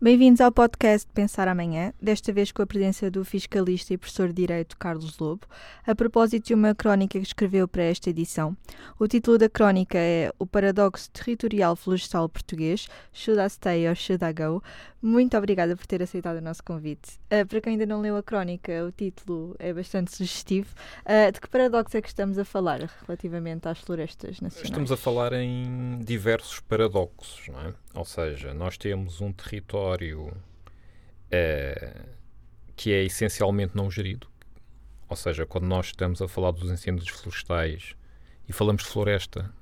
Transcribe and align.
Bem-vindos 0.00 0.40
ao 0.40 0.52
podcast 0.52 1.10
Pensar 1.12 1.48
Amanhã, 1.48 1.92
desta 2.00 2.32
vez 2.32 2.52
com 2.52 2.62
a 2.62 2.66
presença 2.68 3.10
do 3.10 3.24
fiscalista 3.24 3.92
e 3.92 3.98
professor 3.98 4.28
de 4.28 4.34
Direito 4.34 4.76
Carlos 4.76 5.18
Lobo, 5.18 5.44
a 5.84 5.92
propósito 5.92 6.46
de 6.46 6.54
uma 6.54 6.72
crónica 6.72 7.18
que 7.18 7.26
escreveu 7.26 7.66
para 7.66 7.82
esta 7.82 8.08
edição. 8.08 8.56
O 8.96 9.08
título 9.08 9.38
da 9.38 9.48
crónica 9.48 9.98
é 9.98 10.30
O 10.38 10.46
Paradoxo 10.46 11.10
Territorial 11.10 11.74
Florestal 11.74 12.28
Português, 12.28 12.86
Should 13.12 13.42
I 13.42 13.50
Stay 13.50 13.88
or 13.88 13.96
Should 13.96 14.24
I 14.24 14.32
Go? 14.32 14.62
Muito 15.02 15.36
obrigada 15.36 15.76
por 15.76 15.84
ter 15.84 16.00
aceitado 16.00 16.36
o 16.36 16.40
nosso 16.40 16.62
convite. 16.62 17.18
Uh, 17.32 17.44
para 17.44 17.60
quem 17.60 17.72
ainda 17.72 17.86
não 17.86 18.00
leu 18.00 18.16
a 18.16 18.22
crónica, 18.22 18.84
o 18.84 18.92
título 18.92 19.56
é 19.58 19.72
bastante 19.72 20.14
sugestivo. 20.14 20.68
Uh, 21.04 21.32
de 21.32 21.40
que 21.40 21.48
paradoxo 21.48 21.96
é 21.96 22.02
que 22.02 22.08
estamos 22.08 22.38
a 22.38 22.44
falar 22.44 22.88
relativamente 23.04 23.66
às 23.66 23.80
florestas 23.80 24.40
nacionais? 24.40 24.70
Estamos 24.70 24.92
a 24.92 24.96
falar 24.96 25.32
em 25.32 25.98
diversos 26.04 26.60
paradoxos, 26.60 27.48
não 27.48 27.60
é? 27.60 27.74
Ou 27.98 28.04
seja, 28.04 28.54
nós 28.54 28.78
temos 28.78 29.20
um 29.20 29.32
território 29.32 30.28
uh, 30.28 32.08
que 32.76 32.92
é 32.92 33.02
essencialmente 33.02 33.76
não 33.76 33.90
gerido. 33.90 34.28
Ou 35.08 35.16
seja, 35.16 35.44
quando 35.44 35.66
nós 35.66 35.86
estamos 35.86 36.22
a 36.22 36.28
falar 36.28 36.52
dos 36.52 36.70
incêndios 36.70 37.08
florestais 37.08 37.96
e 38.48 38.52
falamos 38.52 38.84
de 38.84 38.88
floresta, 38.88 39.52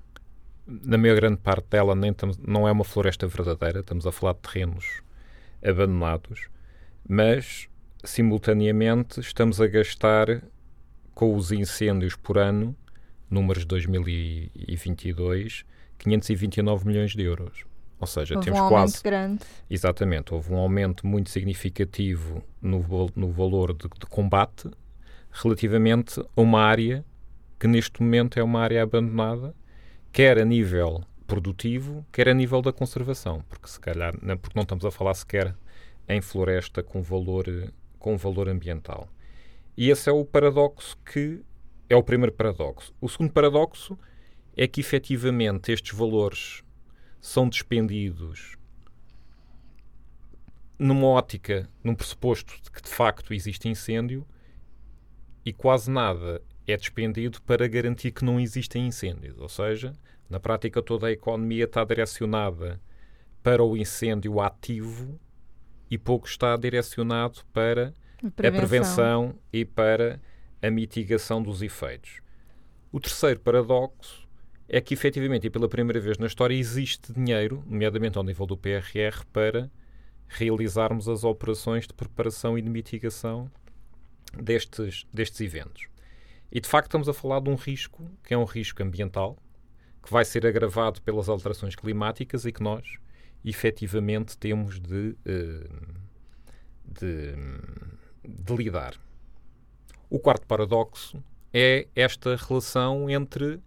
na 0.66 0.98
maior 0.98 1.16
grande 1.16 1.38
parte 1.38 1.66
dela 1.70 1.95
nem 1.95 2.10
estamos, 2.10 2.36
não 2.36 2.68
é 2.68 2.72
uma 2.72 2.84
floresta 2.84 3.26
verdadeira, 3.26 3.80
estamos 3.80 4.06
a 4.06 4.12
falar 4.12 4.34
de 4.34 4.40
terrenos 4.40 5.00
abandonados, 5.64 6.50
mas 7.09 7.70
simultaneamente 8.04 9.18
estamos 9.18 9.62
a 9.62 9.66
gastar 9.66 10.42
com 11.14 11.34
os 11.34 11.52
incêndios 11.52 12.14
por 12.14 12.37
ano, 12.37 12.76
números 13.30 13.62
de 13.62 13.68
2022, 13.68 15.64
529 15.96 16.87
milhões 16.87 17.12
de 17.12 17.23
euros. 17.23 17.64
Ou 17.98 18.06
seja, 18.06 18.34
houve 18.34 18.44
temos 18.44 18.60
um 18.60 18.68
quase. 18.68 19.02
grande. 19.02 19.44
Exatamente, 19.70 20.34
houve 20.34 20.52
um 20.52 20.58
aumento 20.58 21.06
muito 21.06 21.30
significativo 21.30 22.42
no, 22.60 22.84
no 23.14 23.30
valor 23.30 23.72
de, 23.72 23.88
de, 23.88 24.06
combate 24.06 24.70
relativamente 25.32 26.20
a 26.20 26.40
uma 26.40 26.60
área 26.60 27.04
que 27.58 27.66
neste 27.66 28.02
momento 28.02 28.38
é 28.38 28.42
uma 28.42 28.60
área 28.60 28.82
abandonada, 28.82 29.54
quer 30.12 30.38
a 30.38 30.44
nível 30.44 31.02
produtivo, 31.26 32.04
quer 32.12 32.28
a 32.28 32.34
nível 32.34 32.60
da 32.60 32.72
conservação, 32.72 33.42
porque 33.48 33.68
se 33.68 33.80
calhar 33.80 34.14
não, 34.22 34.36
porque 34.36 34.56
não 34.56 34.62
estamos 34.62 34.84
a 34.84 34.90
falar 34.90 35.14
sequer 35.14 35.54
em 36.08 36.20
floresta 36.20 36.82
com 36.82 37.02
valor, 37.02 37.46
com 37.98 38.16
valor 38.16 38.48
ambiental. 38.48 39.08
E 39.76 39.90
esse 39.90 40.08
é 40.08 40.12
o 40.12 40.24
paradoxo 40.24 40.96
que 41.04 41.40
é 41.88 41.96
o 41.96 42.02
primeiro 42.02 42.32
paradoxo. 42.32 42.94
O 43.00 43.08
segundo 43.08 43.32
paradoxo 43.32 43.98
é 44.56 44.66
que 44.66 44.80
efetivamente 44.80 45.72
estes 45.72 45.96
valores 45.96 46.62
são 47.27 47.49
despendidos 47.49 48.57
numa 50.79 51.09
ótica, 51.09 51.69
num 51.82 51.93
pressuposto 51.93 52.55
de 52.63 52.71
que 52.71 52.80
de 52.80 52.88
facto 52.88 53.35
existe 53.35 53.69
incêndio 53.69 54.24
e 55.45 55.52
quase 55.52 55.91
nada 55.91 56.41
é 56.69 56.77
despendido 56.77 57.43
para 57.43 57.66
garantir 57.66 58.13
que 58.13 58.24
não 58.24 58.38
existem 58.38 58.87
incêndios. 58.87 59.37
Ou 59.41 59.49
seja, 59.49 59.93
na 60.30 60.38
prática, 60.38 60.80
toda 60.80 61.09
a 61.09 61.13
economia 61.13 61.65
está 61.65 61.82
direcionada 61.82 62.80
para 63.43 63.65
o 63.65 63.77
incêndio 63.77 64.41
ativo 64.41 65.19
e 65.91 65.99
pouco 65.99 66.28
está 66.28 66.56
direcionado 66.56 67.41
para 67.53 67.93
a 68.22 68.31
prevenção, 68.31 68.47
a 68.47 68.53
prevenção 68.53 69.38
e 69.53 69.65
para 69.65 70.21
a 70.62 70.71
mitigação 70.71 71.43
dos 71.43 71.60
efeitos. 71.60 72.21
O 72.93 73.00
terceiro 73.00 73.41
paradoxo 73.41 74.25
é 74.69 74.81
que 74.81 74.94
efetivamente 74.94 75.47
e 75.47 75.50
pela 75.50 75.69
primeira 75.69 76.00
vez 76.00 76.19
na 76.19 76.26
história 76.26 76.54
existe 76.54 77.12
dinheiro, 77.12 77.62
nomeadamente 77.66 78.19
ao 78.19 78.25
nível 78.25 78.47
do 78.47 78.56
PRR, 78.56 79.25
para 79.32 79.70
realizarmos 80.28 81.08
as 81.08 81.22
operações 81.22 81.86
de 81.86 81.94
preparação 81.94 82.58
e 82.58 82.62
de 82.62 82.68
mitigação 82.68 83.50
destes, 84.36 85.06
destes 85.12 85.41
eventos. 85.41 85.86
E 86.50 86.60
de 86.60 86.68
facto 86.68 86.86
estamos 86.88 87.08
a 87.08 87.14
falar 87.14 87.41
de 87.41 87.50
um 87.50 87.54
risco 87.54 88.10
que 88.24 88.34
é 88.34 88.38
um 88.38 88.44
risco 88.44 88.82
ambiental, 88.82 89.36
que 90.02 90.10
vai 90.12 90.24
ser 90.24 90.46
agravado 90.46 91.00
pelas 91.02 91.28
alterações 91.28 91.74
climáticas 91.74 92.44
e 92.44 92.52
que 92.52 92.62
nós 92.62 92.98
efetivamente 93.44 94.36
temos 94.36 94.80
de, 94.80 95.16
eh, 95.24 95.68
de, 96.84 97.34
de 98.24 98.56
lidar. 98.56 98.94
O 100.10 100.18
quarto 100.18 100.46
paradoxo 100.46 101.22
é 101.52 101.86
esta 101.94 102.36
relação 102.36 103.08
entre 103.10 103.60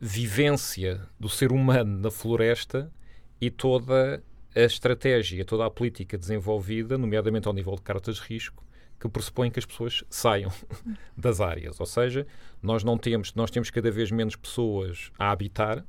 vivência 0.00 1.00
do 1.18 1.28
ser 1.28 1.52
humano 1.52 2.00
na 2.00 2.10
floresta 2.10 2.92
e 3.40 3.50
toda 3.50 4.22
a 4.54 4.60
estratégia, 4.60 5.44
toda 5.44 5.66
a 5.66 5.70
política 5.70 6.16
desenvolvida, 6.16 6.96
nomeadamente 6.96 7.48
ao 7.48 7.54
nível 7.54 7.74
de 7.74 7.82
cartas 7.82 8.16
de 8.16 8.22
risco, 8.22 8.64
que 9.00 9.08
pressupõe 9.08 9.50
que 9.50 9.58
as 9.58 9.66
pessoas 9.66 10.04
saiam 10.08 10.52
das 11.16 11.40
áreas. 11.40 11.80
Ou 11.80 11.86
seja, 11.86 12.26
nós 12.62 12.84
não 12.84 12.96
temos, 12.96 13.34
nós 13.34 13.50
temos 13.50 13.70
cada 13.70 13.90
vez 13.90 14.10
menos 14.10 14.36
pessoas 14.36 15.10
a 15.18 15.30
habitar. 15.30 15.84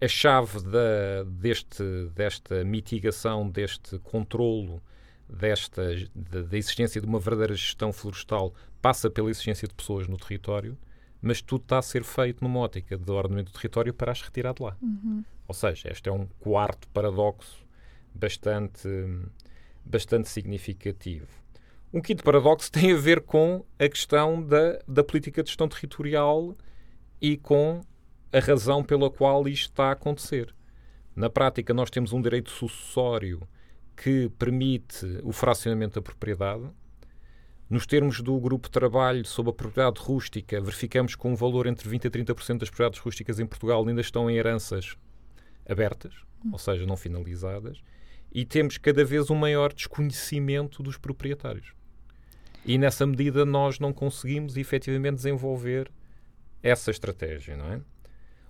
A 0.00 0.08
chave 0.08 0.60
da, 0.64 1.22
deste, 1.26 1.82
desta 2.14 2.64
mitigação, 2.64 3.48
deste 3.48 3.98
controlo, 4.00 4.82
desta, 5.30 5.82
da 6.14 6.58
existência 6.58 7.00
de 7.00 7.06
uma 7.06 7.18
verdadeira 7.18 7.54
gestão 7.54 7.92
florestal 7.92 8.52
passa 8.82 9.10
pela 9.10 9.30
existência 9.30 9.68
de 9.68 9.74
pessoas 9.74 10.08
no 10.08 10.16
território, 10.16 10.76
mas 11.22 11.40
tudo 11.40 11.62
está 11.62 11.78
a 11.78 11.82
ser 11.82 12.02
feito 12.02 12.42
numa 12.42 12.60
ótica 12.60 12.96
de 12.96 13.10
ordenamento 13.10 13.52
do 13.52 13.54
território 13.54 13.92
para 13.92 14.12
as 14.12 14.22
retirar 14.22 14.54
de 14.54 14.62
lá. 14.62 14.76
Uhum. 14.80 15.24
Ou 15.46 15.54
seja, 15.54 15.90
este 15.90 16.08
é 16.08 16.12
um 16.12 16.26
quarto 16.38 16.88
paradoxo 16.88 17.66
bastante, 18.14 18.88
bastante 19.84 20.28
significativo. 20.28 21.28
Um 21.92 22.00
quinto 22.00 22.24
paradoxo 22.24 22.70
tem 22.72 22.92
a 22.92 22.96
ver 22.96 23.20
com 23.20 23.64
a 23.78 23.88
questão 23.88 24.42
da, 24.42 24.78
da 24.86 25.04
política 25.04 25.42
de 25.42 25.50
gestão 25.50 25.68
territorial 25.68 26.56
e 27.20 27.36
com 27.36 27.82
a 28.32 28.38
razão 28.38 28.82
pela 28.82 29.10
qual 29.10 29.46
isto 29.48 29.70
está 29.70 29.88
a 29.88 29.92
acontecer. 29.92 30.54
Na 31.14 31.28
prática, 31.28 31.74
nós 31.74 31.90
temos 31.90 32.12
um 32.12 32.22
direito 32.22 32.50
sucessório 32.50 33.46
que 34.02 34.30
permite 34.38 35.04
o 35.22 35.30
fracionamento 35.30 35.96
da 35.96 36.02
propriedade, 36.02 36.64
nos 37.68 37.86
termos 37.86 38.22
do 38.22 38.40
grupo 38.40 38.66
de 38.66 38.72
trabalho 38.72 39.26
sobre 39.26 39.50
a 39.50 39.52
propriedade 39.52 40.00
rústica, 40.00 40.58
verificamos 40.58 41.14
que 41.14 41.26
um 41.26 41.34
valor 41.34 41.66
entre 41.66 41.86
20% 41.86 42.06
a 42.06 42.10
30% 42.10 42.58
das 42.58 42.70
propriedades 42.70 42.98
rústicas 42.98 43.38
em 43.38 43.46
Portugal 43.46 43.86
ainda 43.86 44.00
estão 44.00 44.30
em 44.30 44.36
heranças 44.36 44.96
abertas, 45.68 46.14
ou 46.50 46.58
seja, 46.58 46.86
não 46.86 46.96
finalizadas, 46.96 47.82
e 48.32 48.46
temos 48.46 48.78
cada 48.78 49.04
vez 49.04 49.28
um 49.28 49.34
maior 49.34 49.70
desconhecimento 49.70 50.82
dos 50.82 50.96
proprietários. 50.96 51.74
E 52.64 52.78
nessa 52.78 53.06
medida 53.06 53.44
nós 53.44 53.78
não 53.78 53.92
conseguimos 53.92 54.56
efetivamente 54.56 55.16
desenvolver 55.16 55.92
essa 56.62 56.90
estratégia, 56.90 57.54
não 57.54 57.70
é? 57.70 57.80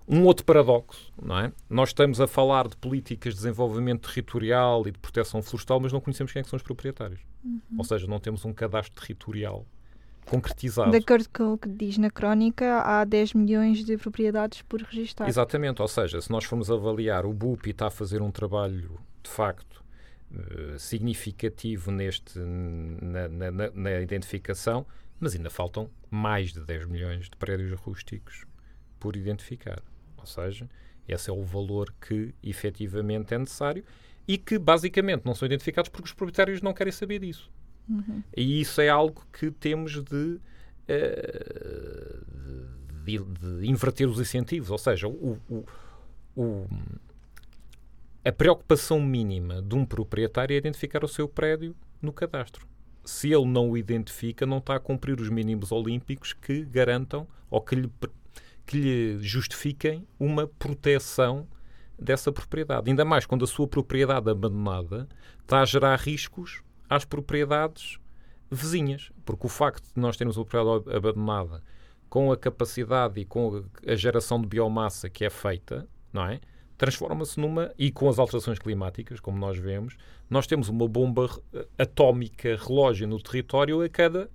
Um 0.07 0.25
outro 0.25 0.45
paradoxo, 0.45 1.11
não 1.21 1.39
é? 1.39 1.53
Nós 1.69 1.89
estamos 1.89 2.19
a 2.19 2.27
falar 2.27 2.67
de 2.67 2.75
políticas 2.75 3.33
de 3.33 3.39
desenvolvimento 3.41 4.09
territorial 4.09 4.85
e 4.87 4.91
de 4.91 4.99
proteção 4.99 5.41
florestal, 5.41 5.79
mas 5.79 5.93
não 5.93 6.01
conhecemos 6.01 6.31
quem 6.31 6.41
é 6.41 6.43
que 6.43 6.49
são 6.49 6.57
os 6.57 6.63
proprietários. 6.63 7.21
Uhum. 7.43 7.61
Ou 7.77 7.83
seja, 7.83 8.07
não 8.07 8.19
temos 8.19 8.43
um 8.43 8.53
cadastro 8.53 8.99
territorial 8.99 9.65
concretizado. 10.25 10.91
De 10.91 10.97
acordo 10.97 11.27
com 11.33 11.53
o 11.53 11.57
que 11.57 11.69
diz 11.69 11.97
na 11.97 12.09
crónica, 12.09 12.81
há 12.81 13.03
10 13.03 13.33
milhões 13.33 13.83
de 13.83 13.97
propriedades 13.97 14.61
por 14.63 14.81
registrar. 14.81 15.27
Exatamente, 15.27 15.81
ou 15.81 15.87
seja, 15.87 16.21
se 16.21 16.31
nós 16.31 16.43
formos 16.43 16.69
avaliar, 16.69 17.25
o 17.25 17.33
BUP 17.33 17.67
está 17.67 17.87
a 17.87 17.91
fazer 17.91 18.21
um 18.21 18.31
trabalho, 18.31 18.99
de 19.21 19.29
facto, 19.29 19.83
uh, 20.31 20.79
significativo 20.79 21.91
neste, 21.91 22.39
na, 22.39 23.27
na, 23.29 23.71
na 23.73 24.01
identificação, 24.01 24.85
mas 25.19 25.35
ainda 25.35 25.49
faltam 25.49 25.89
mais 26.09 26.53
de 26.53 26.61
10 26.61 26.87
milhões 26.87 27.29
de 27.29 27.35
prédios 27.37 27.79
rústicos 27.79 28.45
por 28.99 29.15
identificar. 29.15 29.81
Ou 30.21 30.27
seja, 30.27 30.69
esse 31.07 31.29
é 31.29 31.33
o 31.33 31.43
valor 31.43 31.93
que 31.99 32.33
efetivamente 32.41 33.33
é 33.33 33.37
necessário 33.37 33.83
e 34.27 34.37
que 34.37 34.57
basicamente 34.57 35.25
não 35.25 35.35
são 35.35 35.45
identificados 35.45 35.89
porque 35.89 36.07
os 36.07 36.13
proprietários 36.13 36.61
não 36.61 36.73
querem 36.73 36.93
saber 36.93 37.19
disso. 37.19 37.51
Uhum. 37.89 38.23
E 38.35 38.61
isso 38.61 38.79
é 38.79 38.89
algo 38.89 39.25
que 39.33 39.51
temos 39.51 40.01
de, 40.03 40.15
uh, 40.15 40.41
de, 43.03 43.17
de, 43.17 43.69
inverter 43.69 44.07
os 44.07 44.19
incentivos. 44.19 44.69
Ou 44.69 44.77
seja, 44.77 45.07
o, 45.07 45.37
o, 45.49 45.65
o, 46.35 46.67
a 48.23 48.31
preocupação 48.31 49.01
mínima 49.01 49.61
de 49.61 49.75
um 49.75 49.85
proprietário 49.85 50.53
é 50.53 50.57
identificar 50.57 51.03
o 51.03 51.07
seu 51.07 51.27
prédio 51.27 51.75
no 52.01 52.13
cadastro. 52.13 52.65
Se 53.03 53.33
ele 53.33 53.45
não 53.45 53.71
o 53.71 53.77
identifica, 53.77 54.45
não 54.45 54.59
está 54.59 54.75
a 54.75 54.79
cumprir 54.79 55.19
os 55.19 55.29
mínimos 55.29 55.71
olímpicos 55.71 56.33
que 56.33 56.63
garantam 56.63 57.27
ou 57.49 57.59
que 57.59 57.75
lhe 57.75 57.89
que 58.65 58.77
lhe 58.77 59.23
justifiquem 59.23 60.07
uma 60.19 60.47
proteção 60.47 61.47
dessa 61.97 62.31
propriedade. 62.31 62.89
Ainda 62.89 63.05
mais 63.05 63.25
quando 63.25 63.45
a 63.45 63.47
sua 63.47 63.67
propriedade 63.67 64.29
abandonada 64.29 65.07
está 65.41 65.61
a 65.61 65.65
gerar 65.65 65.99
riscos 65.99 66.63
às 66.89 67.05
propriedades 67.05 67.97
vizinhas. 68.49 69.11
Porque 69.23 69.45
o 69.45 69.49
facto 69.49 69.83
de 69.93 70.01
nós 70.01 70.17
termos 70.17 70.37
uma 70.37 70.45
propriedade 70.45 70.95
abandonada 70.95 71.63
com 72.09 72.31
a 72.31 72.37
capacidade 72.37 73.19
e 73.21 73.25
com 73.25 73.63
a 73.87 73.95
geração 73.95 74.41
de 74.41 74.47
biomassa 74.47 75.09
que 75.09 75.23
é 75.23 75.29
feita, 75.29 75.87
não 76.11 76.25
é? 76.25 76.39
transforma-se 76.81 77.39
numa. 77.39 77.71
E 77.77 77.91
com 77.91 78.09
as 78.09 78.17
alterações 78.17 78.57
climáticas, 78.57 79.19
como 79.19 79.37
nós 79.37 79.55
vemos, 79.55 79.95
nós 80.27 80.47
temos 80.47 80.67
uma 80.67 80.87
bomba 80.87 81.29
atómica 81.77 82.57
relógio 82.59 83.07
no 83.07 83.21
território 83.21 83.83
a 83.83 83.87
cada. 83.87 84.31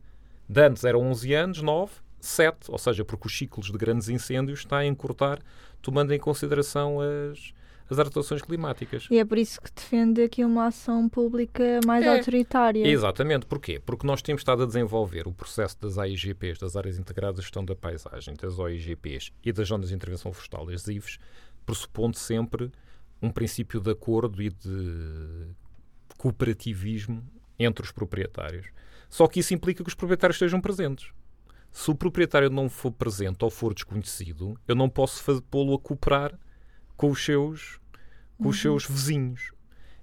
De 0.48 0.60
antes 0.60 0.84
eram 0.84 1.00
11 1.00 1.34
anos, 1.34 1.60
9, 1.60 1.92
7, 2.20 2.70
ou 2.70 2.78
seja, 2.78 3.04
porque 3.04 3.26
os 3.26 3.36
ciclos 3.36 3.66
de 3.66 3.78
grandes 3.78 4.08
incêndios 4.08 4.60
está 4.60 4.78
a 4.78 4.86
encurtar, 4.86 5.38
tomando 5.82 6.12
em 6.12 6.18
consideração 6.18 6.98
as, 7.00 7.52
as 7.88 7.98
adaptações 7.98 8.42
climáticas. 8.42 9.06
E 9.10 9.18
é 9.18 9.24
por 9.24 9.38
isso 9.38 9.60
que 9.60 9.70
defende 9.72 10.22
aqui 10.22 10.44
uma 10.44 10.66
ação 10.66 11.08
pública 11.08 11.80
mais 11.86 12.04
É. 12.04 12.16
autoritária. 12.18 12.86
Exatamente. 12.86 13.46
Porquê? 13.46 13.80
Porque 13.84 14.06
nós 14.06 14.22
temos 14.22 14.40
estado 14.40 14.64
a 14.64 14.66
desenvolver 14.66 15.28
o 15.28 15.32
processo 15.32 15.78
das 15.80 15.98
AIGPs, 15.98 16.58
das 16.58 16.74
Áreas 16.76 16.98
Integradas 16.98 17.36
de 17.36 17.42
Gestão 17.42 17.64
da 17.64 17.76
Paisagem, 17.76 18.34
das 18.34 18.58
OIGPs 18.58 19.30
e 19.44 19.52
das 19.52 19.68
Zonas 19.68 19.88
de 19.90 19.94
Intervenção 19.94 20.32
Florestal, 20.32 20.68
as 20.70 20.88
IVs, 20.88 21.18
pressupondo 21.64 22.16
sempre 22.18 22.70
um 23.22 23.30
princípio 23.30 23.80
de 23.80 23.90
acordo 23.90 24.42
e 24.42 24.50
de 24.50 25.48
cooperativismo 26.18 27.22
entre 27.58 27.84
os 27.84 27.92
proprietários. 27.92 28.66
Só 29.08 29.26
que 29.26 29.40
isso 29.40 29.54
implica 29.54 29.82
que 29.82 29.88
os 29.88 29.94
proprietários 29.94 30.36
estejam 30.36 30.60
presentes. 30.60 31.10
Se 31.76 31.90
o 31.90 31.94
proprietário 31.94 32.48
não 32.48 32.70
for 32.70 32.90
presente 32.90 33.44
ou 33.44 33.50
for 33.50 33.74
desconhecido, 33.74 34.58
eu 34.66 34.74
não 34.74 34.88
posso 34.88 35.42
pô-lo 35.42 35.74
a 35.74 35.78
cooperar 35.78 36.32
com 36.96 37.10
os 37.10 37.22
seus, 37.22 37.78
com 38.38 38.48
os 38.48 38.58
seus 38.58 38.86
vizinhos. 38.86 39.50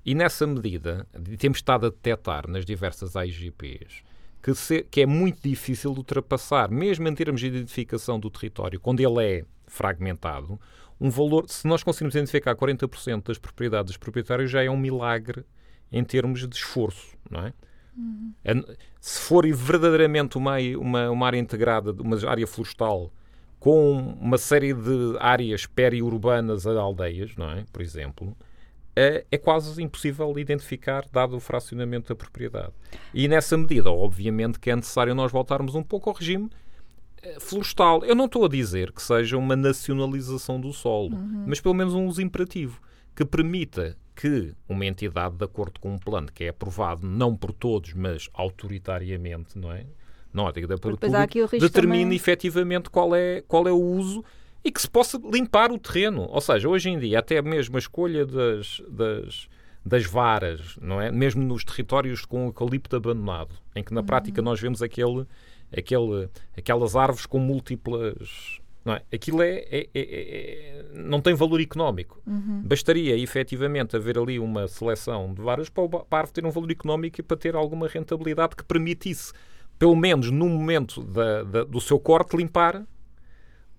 E 0.05 0.13
nessa 0.13 0.45
medida, 0.45 1.07
temos 1.39 1.57
estado 1.57 1.87
a 1.87 1.89
detectar 1.89 2.47
nas 2.47 2.63
diversas 2.63 3.15
AIGPs 3.15 4.03
que, 4.43 4.53
se- 4.53 4.83
que 4.83 5.01
é 5.01 5.07
muito 5.07 5.41
difícil 5.41 5.93
de 5.93 5.97
ultrapassar, 5.97 6.69
mesmo 6.69 7.07
em 7.07 7.15
termos 7.15 7.41
de 7.41 7.47
identificação 7.47 8.19
do 8.19 8.29
território, 8.29 8.79
quando 8.79 8.99
ele 8.99 9.25
é 9.39 9.45
fragmentado, 9.65 10.59
um 11.01 11.09
valor, 11.09 11.49
se 11.49 11.65
nós 11.67 11.81
conseguirmos 11.81 12.13
identificar 12.13 12.55
40% 12.55 13.23
das 13.29 13.39
propriedades 13.39 13.87
dos 13.93 13.97
proprietários, 13.97 14.51
já 14.51 14.63
é 14.63 14.69
um 14.69 14.77
milagre 14.77 15.43
em 15.91 16.03
termos 16.03 16.47
de 16.47 16.55
esforço, 16.55 17.17
não 17.31 17.47
é? 17.47 17.53
A- 18.45 18.75
Se 18.99 19.19
for 19.21 19.45
verdadeiramente 19.53 20.37
uma, 20.37 20.57
uma, 20.79 21.09
uma 21.11 21.25
área 21.27 21.37
integrada, 21.37 21.91
uma 21.91 22.17
área 22.29 22.47
florestal, 22.47 23.11
com 23.59 24.15
uma 24.19 24.37
série 24.37 24.73
de 24.73 25.15
áreas 25.19 25.65
periurbanas 25.65 26.67
a 26.67 26.71
aldeias, 26.79 27.35
não 27.37 27.49
é? 27.51 27.63
Por 27.71 27.81
exemplo, 27.81 28.35
é, 28.95 29.25
é 29.31 29.37
quase 29.37 29.81
impossível 29.81 30.37
identificar, 30.37 31.05
dado 31.11 31.35
o 31.35 31.39
fracionamento 31.39 32.09
da 32.09 32.15
propriedade. 32.15 32.73
E 33.13 33.27
nessa 33.27 33.57
medida, 33.57 33.89
obviamente, 33.91 34.59
que 34.59 34.69
é 34.69 34.75
necessário 34.75 35.15
nós 35.15 35.31
voltarmos 35.31 35.75
um 35.75 35.81
pouco 35.83 36.09
ao 36.09 36.15
regime 36.15 36.49
eh, 37.21 37.37
florestal. 37.39 38.03
Eu 38.03 38.15
não 38.15 38.25
estou 38.25 38.45
a 38.45 38.49
dizer 38.49 38.91
que 38.91 39.01
seja 39.01 39.37
uma 39.37 39.55
nacionalização 39.55 40.59
do 40.59 40.71
solo, 40.73 41.17
mas 41.47 41.59
pelo 41.61 41.73
menos 41.73 41.93
um 41.93 42.05
uso 42.05 42.21
imperativo 42.21 42.81
que 43.15 43.23
permita 43.25 43.95
que 44.15 44.53
uma 44.69 44.85
entidade, 44.85 45.35
de 45.35 45.43
acordo 45.45 45.79
com 45.79 45.93
um 45.93 45.97
plano 45.97 46.31
que 46.31 46.43
é 46.43 46.49
aprovado 46.49 47.05
não 47.07 47.35
por 47.35 47.51
todos, 47.51 47.93
mas 47.93 48.29
autoritariamente, 48.33 49.57
não 49.57 49.71
é? 49.71 49.85
Na 50.33 50.43
ótica 50.43 50.67
da 50.67 50.75
Depois 50.75 50.95
público, 50.95 51.05
determine 51.61 52.03
também- 52.03 52.15
efetivamente 52.15 52.89
qual 52.89 53.15
é, 53.15 53.41
qual 53.47 53.67
é 53.67 53.71
o 53.71 53.79
uso 53.81 54.23
e 54.63 54.71
que 54.71 54.81
se 54.81 54.89
possa 54.89 55.19
limpar 55.31 55.71
o 55.71 55.77
terreno. 55.77 56.27
Ou 56.29 56.41
seja, 56.41 56.67
hoje 56.67 56.89
em 56.89 56.97
dia, 56.97 57.19
até 57.19 57.41
mesmo 57.41 57.75
a 57.75 57.79
escolha 57.79 58.25
das, 58.25 58.81
das, 58.89 59.47
das 59.85 60.05
varas, 60.05 60.75
não 60.81 60.99
é? 60.99 61.11
Mesmo 61.11 61.43
nos 61.43 61.63
territórios 61.63 62.25
com 62.25 62.45
eucalipto 62.47 62.95
abandonado, 62.95 63.53
em 63.75 63.83
que 63.83 63.93
na 63.93 64.01
prática 64.01 64.41
nós 64.41 64.59
vemos 64.59 64.81
aquele, 64.81 65.27
aquele, 65.75 66.29
aquelas 66.57 66.95
árvores 66.95 67.25
com 67.27 67.37
múltiplas. 67.39 68.59
Não 68.85 68.93
é? 68.93 69.01
Aquilo 69.13 69.41
é, 69.41 69.49
é- 69.71 69.89
é- 69.93 69.99
é- 70.01 70.85
não 70.93 71.21
tem 71.21 71.33
valor 71.33 71.61
económico. 71.61 72.21
Bastaria 72.65 73.17
efetivamente 73.17 73.95
haver 73.95 74.17
ali 74.17 74.37
uma 74.39 74.67
seleção 74.67 75.33
de 75.33 75.41
varas 75.41 75.69
para, 75.69 75.83
o, 75.83 76.05
árvore 76.11 76.33
ter 76.33 76.45
um 76.45 76.51
valor 76.51 76.69
económico 76.71 77.21
e 77.21 77.23
para 77.23 77.37
ter 77.37 77.55
alguma 77.55 77.87
rentabilidade 77.87 78.55
que 78.57 78.63
permitisse, 78.63 79.31
pelo 79.79 79.95
menos 79.95 80.29
no 80.31 80.49
momento 80.49 81.01
da- 81.01 81.43
da- 81.43 81.63
do 81.63 81.79
seu 81.79 81.97
corte, 81.97 82.35
limpar 82.35 82.85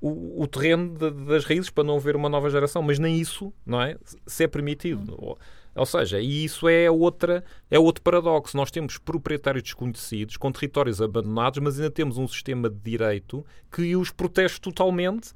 o, 0.01 0.43
o 0.43 0.47
terreno 0.47 0.95
de- 0.97 1.11
das 1.27 1.45
raízes 1.45 1.71
para 1.71 1.85
não 1.85 1.97
haver 1.97 2.17
uma 2.17 2.29
nova 2.29 2.49
geração, 2.51 2.83
mas 2.83 2.99
nem 2.99 3.19
isso, 3.19 3.53
não 3.65 3.81
é? 3.83 3.97
Se 4.27 4.45
é 4.45 4.47
permitido. 4.49 5.15
Ou, 5.19 5.39
ou 5.75 5.87
seja, 5.87 6.21
e 6.21 6.45
isso 6.45 6.69
é 6.69 6.91
outra 6.91 7.45
é 7.71 7.79
outro 7.79 8.03
paradoxo. 8.03 8.57
Nós 8.57 8.71
temos 8.71 8.99
proprietários 8.99 9.63
desconhecidos 9.65 10.37
com 10.37 10.51
territórios 10.53 11.01
abandonados, 11.03 11.59
mas 11.61 11.77
ainda 11.79 11.91
temos 11.91 12.17
um 12.19 12.29
sistema 12.29 12.69
de 12.71 12.77
direito 12.77 13.45
que 13.73 13.97
os 13.97 14.11
protege 14.11 14.59
totalmente, 14.61 15.33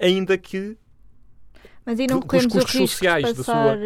ainda 0.00 0.38
que 0.38 0.76
Mas 1.86 2.00
aí 2.00 2.06
não 2.06 2.20
que- 2.20 2.28
que 2.28 2.36
os 2.36 2.42
corremos 2.46 2.54
o 2.54 2.58
risco 2.66 2.78
sociais 2.88 3.26
de 3.26 3.34
da 3.34 3.44
sua- 3.44 3.54
passar, 3.54 3.78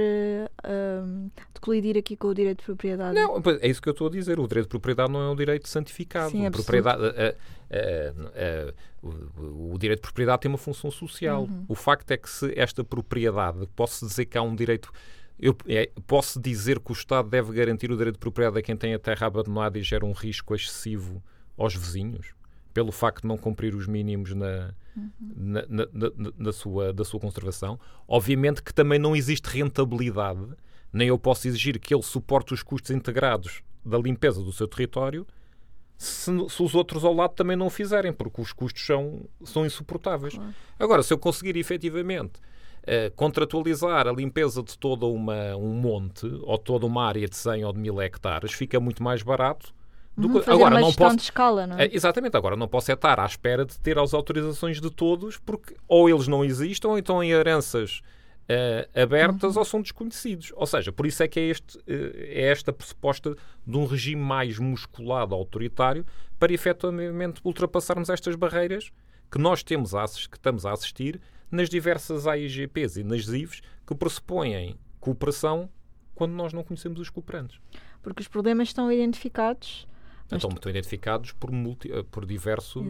ahm, 0.64 1.28
de 1.52 1.60
colidir 1.60 1.98
aqui 1.98 2.16
com 2.16 2.28
o 2.28 2.34
direito 2.34 2.58
de 2.60 2.64
propriedade. 2.66 3.14
Não, 3.14 3.42
é 3.60 3.68
isso 3.68 3.82
que 3.82 3.88
eu 3.88 3.92
estou 3.92 4.06
a 4.06 4.10
dizer. 4.10 4.38
O 4.38 4.46
direito 4.46 4.66
de 4.66 4.70
propriedade 4.70 5.10
não 5.12 5.20
é 5.20 5.28
um 5.30 5.34
direito 5.34 5.68
santificado. 5.68 6.30
Sim, 6.30 6.46
absoluto. 6.46 6.64
propriedade, 6.66 7.34
eh, 7.70 8.74
o, 9.02 9.74
o 9.74 9.78
direito 9.78 9.98
de 9.98 10.02
propriedade 10.02 10.42
tem 10.42 10.48
uma 10.50 10.58
função 10.58 10.90
social. 10.90 11.42
Uhum. 11.42 11.64
O 11.68 11.74
facto 11.74 12.10
é 12.12 12.16
que 12.16 12.28
se 12.30 12.52
esta 12.58 12.84
propriedade, 12.84 13.66
posso 13.74 14.06
dizer 14.06 14.26
que 14.26 14.38
há 14.38 14.42
um 14.42 14.54
direito. 14.54 14.90
Eu 15.38 15.56
é, 15.66 15.90
posso 16.06 16.40
dizer 16.40 16.80
que 16.80 16.90
o 16.90 16.94
Estado 16.94 17.28
deve 17.28 17.52
garantir 17.52 17.90
o 17.92 17.96
direito 17.96 18.14
de 18.14 18.20
propriedade 18.20 18.58
a 18.58 18.62
quem 18.62 18.76
tem 18.76 18.92
a 18.94 18.98
terra 18.98 19.26
abandonada 19.28 19.78
e 19.78 19.82
gera 19.82 20.04
um 20.04 20.12
risco 20.12 20.54
excessivo 20.54 21.22
aos 21.56 21.74
vizinhos, 21.74 22.34
pelo 22.74 22.90
facto 22.90 23.22
de 23.22 23.28
não 23.28 23.36
cumprir 23.38 23.74
os 23.74 23.86
mínimos 23.86 24.34
na, 24.34 24.74
na, 25.20 25.64
na- 25.68 25.88
na- 25.92 26.32
na 26.36 26.52
sua, 26.52 26.92
da 26.92 27.04
sua 27.04 27.20
conservação. 27.20 27.78
Obviamente 28.06 28.62
que 28.62 28.74
também 28.74 28.98
não 28.98 29.14
existe 29.14 29.46
rentabilidade, 29.46 30.44
nem 30.92 31.08
eu 31.08 31.18
posso 31.18 31.46
exigir 31.46 31.78
que 31.78 31.94
ele 31.94 32.02
suporte 32.02 32.52
os 32.52 32.62
custos 32.62 32.90
integrados 32.90 33.62
da 33.84 33.96
limpeza 33.98 34.42
do 34.42 34.52
seu 34.52 34.66
território 34.66 35.26
se, 35.96 36.30
se 36.48 36.62
os 36.62 36.74
outros 36.74 37.04
ao 37.04 37.12
lado 37.12 37.34
também 37.34 37.56
não 37.56 37.66
o 37.66 37.70
fizerem, 37.70 38.12
porque 38.12 38.40
os 38.40 38.52
custos 38.52 38.84
são, 38.86 39.28
são 39.44 39.66
insuportáveis. 39.66 40.34
Claro. 40.34 40.54
Agora, 40.78 41.02
se 41.02 41.12
eu 41.12 41.18
conseguir 41.18 41.56
efetivamente 41.56 42.40
eh, 42.88 43.12
contratualizar 43.14 44.08
a 44.08 44.12
limpeza 44.12 44.62
de 44.62 44.78
todo 44.78 45.12
uma, 45.12 45.54
um 45.56 45.74
monte 45.74 46.26
ou 46.42 46.56
toda 46.56 46.86
uma 46.86 47.06
área 47.06 47.28
de 47.28 47.36
100 47.36 47.64
ou 47.64 47.72
de 47.72 47.78
1000 47.78 48.00
hectares, 48.00 48.52
fica 48.52 48.80
muito 48.80 49.02
mais 49.02 49.22
barato. 49.22 49.74
Do 50.16 50.26
Uhum, 50.26 50.34
que... 50.34 50.44
fazer 50.46 50.56
Agora, 50.56 50.74
uma 50.74 50.80
não 50.80 50.92
posso, 50.92 51.16
de 51.16 51.22
escala, 51.22 51.66
não 51.66 51.78
é? 51.78 51.84
é, 51.84 51.94
exatamente, 51.94 52.36
agora 52.36 52.56
não 52.56 52.66
posso 52.66 52.90
é 52.90 52.94
estar 52.94 53.20
à 53.20 53.26
espera 53.26 53.64
de 53.64 53.78
ter 53.78 53.98
as 53.98 54.14
autorizações 54.14 54.80
de 54.80 54.90
todos, 54.90 55.36
porque 55.36 55.76
ou 55.86 56.08
eles 56.08 56.26
não 56.26 56.44
existem, 56.44 56.90
ou 56.90 56.98
então 56.98 57.22
em 57.22 57.30
heranças 57.30 58.00
eh, 58.48 58.88
abertas 58.94 59.56
ou 59.56 59.64
são 59.64 59.82
desconhecidos. 59.82 60.52
Ou 60.56 60.66
seja, 60.66 60.90
por 60.90 61.06
isso 61.06 61.22
é 61.22 61.28
que 61.28 61.38
é, 61.38 61.44
este, 61.44 61.78
eh, 61.86 62.30
é 62.30 62.50
esta 62.50 62.72
pressuposta 62.72 63.36
de 63.66 63.76
um 63.76 63.84
regime 63.84 64.22
mais 64.22 64.58
musculado, 64.58 65.34
autoritário, 65.34 66.06
para 66.38 66.52
efetivamente 66.52 67.40
ultrapassarmos 67.44 68.08
estas 68.08 68.34
barreiras 68.34 68.90
que 69.30 69.38
nós 69.38 69.62
temos 69.62 69.94
a, 69.94 70.06
que 70.06 70.36
estamos 70.36 70.64
a 70.64 70.72
assistir 70.72 71.20
nas 71.50 71.68
diversas 71.68 72.26
AIGPs 72.26 72.96
e 72.96 73.02
nas 73.04 73.26
IVs 73.28 73.60
que 73.86 73.94
pressupõem 73.94 74.76
cooperação 75.00 75.68
quando 76.14 76.32
nós 76.32 76.52
não 76.52 76.62
conhecemos 76.64 76.98
os 77.00 77.08
cooperantes. 77.10 77.58
Porque 78.02 78.20
os 78.22 78.28
problemas 78.28 78.68
estão 78.68 78.90
identificados. 78.92 79.86
mas 80.30 80.44
Então, 80.44 80.54
estão 80.54 80.70
identificados 80.70 81.32
por, 81.32 81.50
multi- 81.50 81.90
eh, 81.90 82.04
por 82.10 82.26
diversos. 82.26 82.84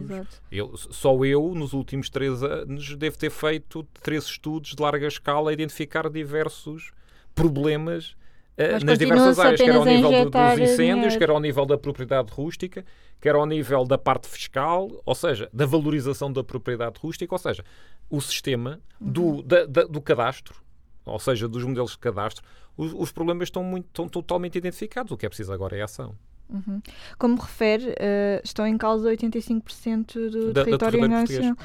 Eu- 0.51 0.75
só 0.75 1.23
eu, 1.23 1.53
nos 1.55 1.71
últimos 1.73 2.09
três 2.09 2.43
anos, 2.43 2.95
devo 2.97 3.17
ter 3.17 3.29
feito 3.29 3.83
três 4.03 4.25
estudos 4.25 4.75
de 4.75 4.81
larga 4.81 5.07
escala 5.07 5.49
a 5.49 5.53
identificar 5.53 6.09
diversos 6.09 6.91
problemas 7.33 8.15
eh, 8.57 8.73
Mas 8.73 8.83
nas 8.83 8.99
diversas 8.99 9.39
áreas, 9.39 9.61
quer 9.61 9.73
ao 9.73 9.85
nível 9.85 10.29
dos 10.29 10.59
incêndios, 10.59 10.75
dinheiro. 10.77 11.17
quer 11.19 11.29
ao 11.29 11.39
nível 11.39 11.65
da 11.65 11.77
propriedade 11.77 12.29
rústica, 12.33 12.83
quer 13.21 13.33
ao 13.35 13.45
nível 13.45 13.85
da 13.85 13.97
parte 13.97 14.27
fiscal, 14.27 14.89
ou 15.05 15.15
seja, 15.15 15.49
da 15.53 15.65
valorização 15.65 16.29
da 16.33 16.43
propriedade 16.43 16.99
rústica, 16.99 17.33
ou 17.33 17.39
seja, 17.39 17.63
o 18.09 18.19
sistema 18.21 18.79
Uhum. 18.99 19.11
do, 19.11 19.43
da- 19.43 19.65
da- 19.65 19.83
do 19.85 20.01
cadastro, 20.01 20.61
ou 21.05 21.19
seja, 21.19 21.47
dos 21.47 21.63
modelos 21.63 21.91
de 21.91 21.99
cadastro, 21.99 22.43
os, 22.75 22.93
os 22.93 23.11
problemas 23.11 23.47
estão, 23.47 23.63
muito, 23.63 23.85
estão 23.87 24.07
totalmente 24.09 24.57
identificados. 24.57 25.11
O 25.11 25.17
que 25.17 25.25
é 25.25 25.29
preciso 25.29 25.51
agora 25.53 25.77
é 25.77 25.81
ação. 25.81 26.15
Uhum. 26.49 26.81
Como 27.17 27.39
refere, 27.39 27.93
eh, 27.99 28.41
estão 28.43 28.65
em 28.65 28.77
causa 28.77 29.07
85% 29.09 30.13
do 30.31 30.51
Da- 30.51 30.61
da 30.61 30.65
território 30.65 30.99
território 30.99 31.07
nacional. 31.09 31.55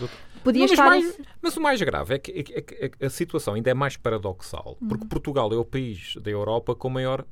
Podia 0.44 0.60
Não, 0.60 0.68
mas, 0.68 0.70
estar. 0.72 0.84
mais- 0.86 1.18
mas 1.40 1.56
o 1.56 1.60
mais 1.62 1.80
grave 1.80 2.14
é 2.14 2.18
que, 2.18 2.30
é 2.32 2.42
que- 2.42 2.52
é 2.74 2.88
que 2.90 3.04
a 3.06 3.08
situação 3.08 3.54
ainda 3.54 3.70
é 3.70 3.74
mais 3.74 3.96
paradoxal, 3.96 4.76
Uhum. 4.80 4.88
porque 4.88 5.06
Portugal 5.06 5.50
é 5.52 5.56
o 5.56 5.64
país 5.64 6.16
da 6.20 6.30
Europa 6.30 6.74
com 6.74 6.90
maior 6.90 7.24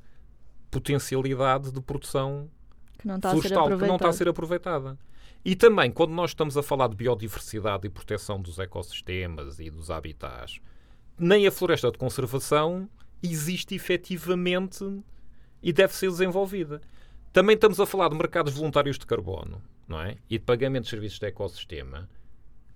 potencialidade 0.70 1.70
de 1.70 1.80
produção 1.80 2.48
que 2.98 3.06
não 3.06 3.16
está 3.16 3.30
a 3.30 3.32
ser 3.34 3.40
florestal 3.48 3.78
que 3.78 3.86
não 3.86 3.96
está 3.96 4.08
a 4.08 4.12
ser 4.12 4.28
aproveitada. 4.28 4.98
E 5.44 5.56
também, 5.56 5.90
quando 5.90 6.12
nós 6.12 6.30
estamos 6.30 6.56
a 6.56 6.62
falar 6.62 6.88
de 6.88 6.96
biodiversidade 6.96 7.86
e 7.86 7.90
proteção 7.90 8.40
dos 8.40 8.58
ecossistemas 8.58 9.58
e 9.58 9.70
dos 9.70 9.90
habitats, 9.90 10.60
nem 11.18 11.46
a 11.46 11.50
floresta 11.50 11.90
de 11.90 11.98
conservação 11.98 12.88
existe 13.22 13.74
efetivamente 13.74 14.84
e 15.62 15.72
deve 15.72 15.94
ser 15.94 16.08
desenvolvida. 16.08 16.80
Também 17.32 17.54
estamos 17.54 17.80
a 17.80 17.86
falar 17.86 18.08
de 18.08 18.16
mercados 18.16 18.54
voluntários 18.54 18.98
de 18.98 19.06
carbono, 19.06 19.60
não 19.88 20.00
é? 20.00 20.16
E 20.28 20.38
de 20.38 20.44
pagamento 20.44 20.84
de 20.84 20.90
serviços 20.90 21.18
de 21.18 21.26
ecossistema. 21.26 22.08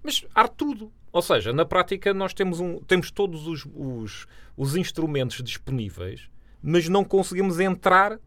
Mas 0.03 0.25
há 0.35 0.49
tudo. 0.49 0.93
Ou 1.13 1.23
seja, 1.23 1.53
na 1.53 1.65
prática 1.65 2.13
nós 2.15 2.35
temos, 2.35 2.59
um, 2.59 2.79
temos 2.81 3.11
todos 3.11 3.47
os, 3.47 3.67
os, 3.75 4.27
os 4.57 4.77
instrumentos 4.77 5.43
disponíveis, 5.43 6.29
mas 6.63 6.89
não 6.89 7.05
conseguimos 7.05 7.61
entrar 7.61 8.19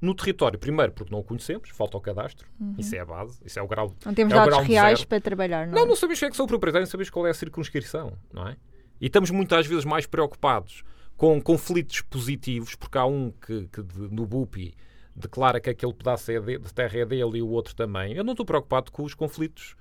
no 0.00 0.14
território. 0.14 0.58
Primeiro, 0.58 0.92
porque 0.92 1.12
não 1.12 1.20
o 1.20 1.24
conhecemos, 1.24 1.68
falta 1.70 1.96
o 1.96 2.00
cadastro. 2.00 2.48
Uhum. 2.58 2.74
Isso 2.78 2.94
é 2.94 3.00
a 3.00 3.04
base, 3.04 3.40
isso 3.44 3.58
é 3.58 3.62
o 3.62 3.68
grau. 3.68 3.94
Não 4.04 4.14
temos 4.14 4.32
é 4.32 4.36
dados 4.36 4.58
reais 4.66 5.04
para 5.04 5.20
trabalhar, 5.20 5.66
não? 5.66 5.74
Não, 5.74 5.82
é? 5.82 5.86
não 5.86 5.96
sabemos 5.96 6.18
quem 6.18 6.26
é 6.28 6.30
que 6.30 6.36
são 6.36 6.46
o 6.46 6.48
proprietário, 6.48 6.84
não 6.84 6.90
sabemos 6.90 7.10
qual 7.10 7.26
é 7.26 7.30
a 7.30 7.34
circunscrição, 7.34 8.12
não 8.32 8.48
é? 8.48 8.56
E 9.00 9.06
estamos 9.06 9.30
muitas 9.30 9.66
vezes 9.66 9.84
mais 9.84 10.06
preocupados 10.06 10.82
com 11.16 11.40
conflitos 11.40 12.00
positivos, 12.02 12.74
porque 12.74 12.96
há 12.96 13.04
um 13.04 13.30
que, 13.30 13.68
que 13.68 13.82
de, 13.82 14.14
no 14.14 14.26
BUPI 14.26 14.74
declara 15.14 15.60
que 15.60 15.68
aquele 15.68 15.92
pedaço 15.92 16.30
é 16.32 16.40
de, 16.40 16.58
de, 16.58 16.72
terra 16.72 16.98
é 16.98 17.04
dele 17.04 17.38
e 17.38 17.42
o 17.42 17.48
outro 17.48 17.74
também. 17.74 18.14
Eu 18.14 18.24
não 18.24 18.32
estou 18.32 18.46
preocupado 18.46 18.90
com 18.90 19.02
os 19.02 19.14
conflitos 19.14 19.76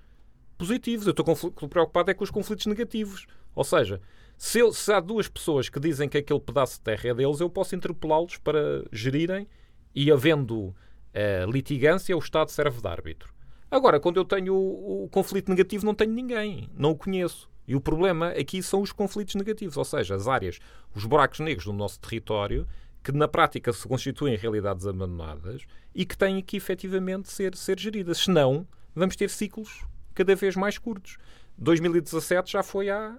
positivos, 0.58 1.08
eu 1.08 1.12
estou 1.12 1.70
preocupado 1.70 2.12
é 2.12 2.14
com 2.14 2.24
os 2.24 2.32
conflitos 2.32 2.66
negativos. 2.66 3.26
Ou 3.56 3.64
seja, 3.64 4.02
se, 4.38 4.60
eu, 4.60 4.72
se 4.74 4.92
há 4.92 5.00
duas 5.00 5.28
pessoas 5.28 5.70
que 5.70 5.80
dizem 5.80 6.10
que 6.10 6.18
aquele 6.18 6.40
pedaço 6.40 6.76
de 6.76 6.82
terra 6.82 7.10
é 7.10 7.14
deles, 7.14 7.40
eu 7.40 7.50
posso 7.50 7.76
interpelá-los 7.76 8.38
para 8.38 8.84
gerirem 8.92 9.48
e 9.94 10.12
havendo 10.12 10.56
uh, 10.60 11.52
litigância, 11.52 12.16
o 12.16 12.20
Estado 12.20 12.52
serve 12.52 12.82
de 12.82 12.88
árbitro. 12.88 13.34
Agora, 13.72 14.00
quando 14.00 14.18
eu 14.18 14.26
tenho 14.26 14.56
o, 14.56 15.04
o, 15.04 15.10
conflito 15.10 15.50
negativo, 15.50 15.86
não 15.86 15.94
tenho 15.94 16.12
ninguém, 16.12 16.70
não 16.76 16.92
o 16.92 16.96
conheço. 16.96 17.50
E 17.68 17.76
o 17.76 17.82
problema 17.82 18.30
aqui 18.30 18.64
são 18.64 18.82
os 18.82 18.92
conflitos 18.92 19.36
negativos, 19.36 19.78
ou 19.78 19.86
seja, 19.86 20.16
as 20.16 20.28
áreas, 20.28 20.60
os 20.96 21.06
buracos 21.06 21.40
negros 21.40 21.66
do 21.66 21.74
nosso 21.74 22.00
território, 22.00 22.68
que 23.04 23.12
na 23.12 23.28
prática 23.28 23.72
se 23.72 23.88
constituem 23.88 24.36
realidades 24.36 24.88
abandonadas 24.88 25.64
e 25.94 26.04
que 26.04 26.18
têm 26.18 26.42
que 26.42 26.58
efetivamente 26.58 27.30
ser, 27.30 27.56
ser 27.56 27.80
geridas. 27.80 28.18
Senão, 28.18 28.68
vamos 28.96 29.16
ter 29.16 29.30
ciclos 29.30 29.86
cada 30.16 30.36
vez 30.36 30.56
mais 30.56 30.80
curtos. 30.80 31.18
2017 31.58 32.52
já 32.52 32.64
foi 32.64 32.90
há, 32.90 33.18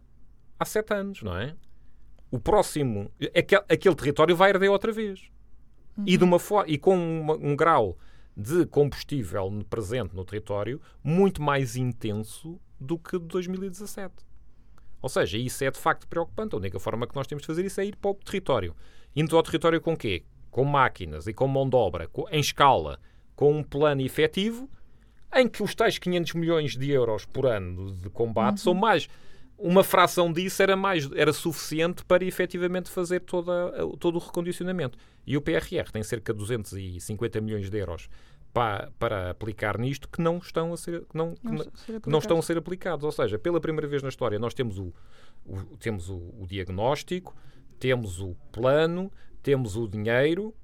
há 0.58 0.64
sete 0.64 0.94
anos, 0.94 1.22
não 1.22 1.36
é? 1.36 1.54
O 2.30 2.38
próximo, 2.38 3.10
aquele, 3.34 3.62
aquele 3.68 3.94
território 3.94 4.34
vai 4.34 4.50
arder 4.50 4.70
outra 4.70 4.90
vez. 4.90 5.30
Uhum. 6.00 6.04
E, 6.06 6.16
de 6.16 6.24
uma 6.24 6.38
e 6.66 6.78
com 6.78 6.96
uma, 6.96 7.34
um 7.34 7.54
grau 7.54 7.96
de 8.36 8.64
combustível 8.66 9.50
presente 9.68 10.14
no 10.14 10.24
território 10.24 10.80
muito 11.02 11.42
mais 11.42 11.76
intenso 11.76 12.60
do 12.78 12.98
que 12.98 13.18
de 13.18 13.26
2017. 13.26 14.14
Ou 15.02 15.08
seja, 15.08 15.38
isso 15.38 15.64
é 15.64 15.70
de 15.70 15.78
facto 15.78 16.06
preocupante. 16.06 16.54
A 16.54 16.58
única 16.58 16.78
forma 16.78 17.06
que 17.06 17.14
nós 17.14 17.26
temos 17.26 17.42
de 17.42 17.46
fazer 17.46 17.64
isso 17.64 17.80
é 17.80 17.86
ir 17.86 17.96
para 17.96 18.10
o 18.10 18.14
território. 18.14 18.74
Indo 19.14 19.36
ao 19.36 19.42
território 19.42 19.80
com 19.80 19.96
quê? 19.96 20.24
Com 20.50 20.64
máquinas 20.64 21.26
e 21.26 21.32
com 21.32 21.46
mão 21.48 21.68
de 21.68 21.76
obra, 21.76 22.06
com, 22.08 22.28
em 22.30 22.40
escala, 22.40 22.98
com 23.34 23.58
um 23.58 23.62
plano 23.62 24.02
efetivo, 24.02 24.68
em 25.34 25.48
que 25.48 25.62
os 25.62 25.74
tais 25.74 25.98
500 25.98 26.34
milhões 26.34 26.76
de 26.76 26.90
euros 26.90 27.24
por 27.24 27.46
ano 27.46 27.92
de 27.92 28.10
combate 28.10 28.58
uhum. 28.58 28.64
são 28.64 28.74
mais 28.74 29.08
uma 29.60 29.84
fração 29.84 30.32
disso 30.32 30.62
era 30.62 30.74
mais 30.74 31.10
era 31.12 31.32
suficiente 31.32 32.04
para 32.04 32.24
efetivamente 32.24 32.88
fazer 32.88 33.20
toda, 33.20 33.52
todo 33.98 34.16
o 34.16 34.18
recondicionamento. 34.18 34.98
E 35.26 35.36
o 35.36 35.40
PRR 35.40 35.90
tem 35.92 36.02
cerca 36.02 36.32
de 36.32 36.38
250 36.38 37.40
milhões 37.40 37.68
de 37.68 37.78
euros 37.78 38.08
para, 38.52 38.90
para 38.98 39.30
aplicar 39.30 39.78
nisto 39.78 40.08
que 40.08 40.20
não 40.20 40.38
estão 40.38 40.72
a 40.72 40.76
ser, 40.76 41.04
que 41.04 41.16
não, 41.16 41.34
não, 41.42 41.58
que 42.00 42.08
não 42.08 42.18
estão 42.18 42.38
a 42.38 42.42
ser 42.42 42.56
aplicados. 42.56 43.04
Ou 43.04 43.12
seja, 43.12 43.38
pela 43.38 43.60
primeira 43.60 43.86
vez 43.86 44.02
na 44.02 44.08
história 44.08 44.38
nós 44.38 44.54
temos 44.54 44.78
o, 44.78 44.92
o 45.44 45.76
temos 45.78 46.08
o, 46.08 46.16
o 46.16 46.46
diagnóstico, 46.48 47.36
temos 47.78 48.20
o 48.20 48.34
plano, 48.50 49.12
temos 49.42 49.76
o 49.76 49.86
dinheiro, 49.86 50.54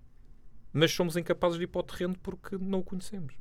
mas 0.73 0.91
somos 0.93 1.17
incapazes 1.17 1.59
de 1.59 1.65
ir 1.65 1.69
para 1.69 1.81
o 1.81 1.85
terreno 1.85 2.17
porque 2.23 2.57
não 2.59 2.81
o 2.81 2.85
conhecemos. 2.85 3.35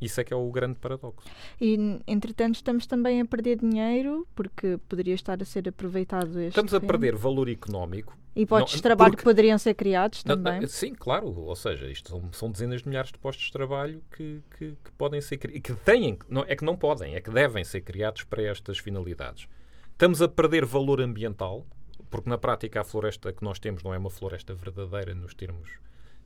Isso 0.00 0.20
é 0.20 0.24
que 0.24 0.32
é 0.32 0.36
o 0.36 0.50
grande 0.50 0.78
paradoxo. 0.78 1.26
E, 1.60 2.00
entretanto, 2.06 2.56
estamos 2.56 2.86
também 2.86 3.20
a 3.20 3.24
perder 3.24 3.58
dinheiro, 3.58 4.26
porque 4.34 4.78
poderia 4.88 5.14
estar 5.14 5.40
a 5.42 5.44
ser 5.44 5.68
aproveitado 5.68 6.38
este 6.38 6.48
Estamos 6.48 6.74
a 6.74 6.80
perder 6.80 7.16
valor 7.16 7.48
económico. 7.48 8.16
E 8.36 8.46
postos 8.46 8.76
de 8.76 8.82
trabalho 8.82 9.10
porque... 9.10 9.22
que 9.22 9.24
poderiam 9.24 9.58
ser 9.58 9.74
criados 9.74 10.22
também. 10.22 10.60
Não, 10.60 10.68
sim, 10.68 10.94
claro. 10.94 11.26
Ou 11.26 11.56
seja, 11.56 11.90
isto 11.90 12.10
são, 12.10 12.32
são, 12.32 12.50
dezenas 12.52 12.82
de 12.82 12.88
milhares 12.88 13.10
de 13.10 13.18
postos 13.18 13.46
de 13.46 13.52
trabalho 13.52 14.00
que, 14.16 14.40
que, 14.56 14.76
que 14.84 14.92
podem 14.96 15.20
ser 15.20 15.38
criados. 15.38 15.62
que 15.62 15.74
têm, 15.74 16.16
não, 16.28 16.44
é 16.46 16.54
que 16.54 16.64
não 16.64 16.76
podem, 16.76 17.16
é 17.16 17.20
que 17.20 17.30
devem 17.30 17.64
ser 17.64 17.80
criados 17.80 18.22
para 18.22 18.42
estas 18.42 18.78
finalidades. 18.78 19.48
Estamos 19.90 20.22
a 20.22 20.28
perder 20.28 20.64
valor 20.64 21.00
ambiental, 21.00 21.66
porque 22.08 22.30
na 22.30 22.38
prática 22.38 22.80
a 22.80 22.84
floresta 22.84 23.32
que 23.32 23.42
nós 23.42 23.58
temos 23.58 23.82
não 23.82 23.92
é 23.92 23.98
uma 23.98 24.10
floresta 24.10 24.54
verdadeira 24.54 25.12
nos 25.12 25.34
termos 25.34 25.68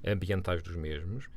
ambientais 0.06 0.62
dos 0.62 0.76
mesmos. 0.76 1.28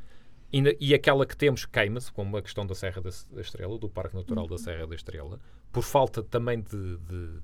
E, 0.56 0.78
e 0.80 0.94
aquela 0.94 1.26
que 1.26 1.36
temos 1.36 1.66
queima-se, 1.66 2.10
como 2.10 2.38
a 2.38 2.42
questão 2.42 2.66
da 2.66 2.74
Serra 2.74 3.02
da, 3.02 3.10
da, 3.30 3.42
Estrela, 3.42 3.78
do 3.78 3.90
Parque 3.90 4.16
Natural 4.16 4.48
da 4.48 4.54
uhum. 4.54 4.58
Serra 4.58 4.88
da 4.88 4.96
Estrela, 4.96 5.38
por 5.70 5.84
falta 5.84 6.24
também 6.24 6.62
de, 6.62 6.98
de, 6.98 6.98
de 6.98 7.42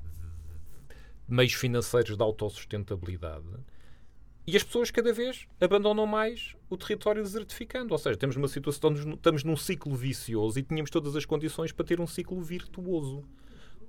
meios 1.28 1.52
financeiros 1.52 2.16
de 2.16 2.24
autossustentabilidade. 2.24 3.46
E 4.48 4.56
as 4.56 4.64
pessoas 4.64 4.92
cada 4.92 5.12
vez 5.12 5.46
abandonam 5.60 6.08
mais 6.08 6.56
o 6.70 6.78
território 6.78 7.22
desertificando. 7.22 7.94
Ou 7.94 7.98
seja, 7.98 8.18
temos 8.18 8.38
uma 8.38 8.48
situação, 8.48 8.94
estamos, 8.94 9.16
estamos 9.16 9.44
num 9.44 9.58
ciclo 9.58 9.94
vicioso 9.94 10.58
e 10.58 10.64
tínhamos 10.64 10.90
todas 10.90 11.14
as 11.14 11.26
condições 11.26 11.74
para 11.74 11.86
ter 11.86 12.00
um 12.00 12.08
ciclo 12.08 12.42
virtuoso. 12.42 13.26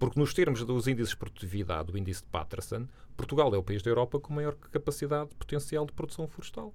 Porque 0.01 0.19
nos 0.19 0.35
termos 0.35 0.65
dos 0.65 0.89
índices 0.89 1.11
de 1.11 1.17
produtividade, 1.17 1.93
o 1.93 1.97
índice 1.97 2.23
de 2.23 2.29
Patterson, 2.29 2.89
Portugal 3.17 3.55
é 3.55 3.59
o 3.59 3.63
país 3.63 3.83
da 3.83 3.91
Europa 3.91 4.19
com 4.19 4.35
maior 4.35 4.57
capacidade 4.57 5.33
potencial 5.37 5.87
de 5.87 5.93
produção 5.93 6.27
florestal 6.27 6.75